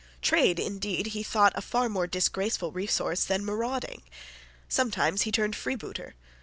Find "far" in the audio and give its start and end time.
1.61-1.87